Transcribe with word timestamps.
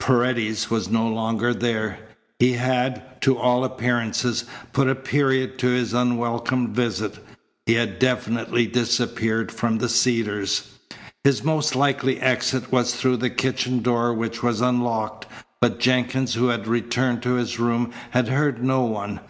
Paredes 0.00 0.70
was 0.70 0.88
no 0.90 1.06
longer 1.06 1.54
there. 1.54 2.00
He 2.40 2.54
had, 2.54 3.20
to 3.20 3.38
all 3.38 3.64
appearances, 3.64 4.44
put 4.72 4.90
a 4.90 4.94
period 4.96 5.56
to 5.60 5.68
his 5.68 5.94
unwelcome 5.94 6.74
visit. 6.74 7.20
He 7.64 7.74
had 7.74 8.00
definitely 8.00 8.66
disappeared 8.66 9.52
from 9.52 9.78
the 9.78 9.88
Cedars. 9.88 10.66
His 11.22 11.44
most 11.44 11.76
likely 11.76 12.18
exit 12.18 12.72
was 12.72 12.92
through 12.96 13.18
the 13.18 13.30
kitchen 13.30 13.82
door 13.82 14.12
which 14.12 14.42
was 14.42 14.60
unlocked, 14.60 15.28
but 15.60 15.78
Jenkins 15.78 16.34
who 16.34 16.48
had 16.48 16.66
returned 16.66 17.22
to 17.22 17.34
his 17.34 17.60
room 17.60 17.92
had 18.10 18.26
heard 18.26 18.64
no 18.64 18.82
one. 18.82 19.20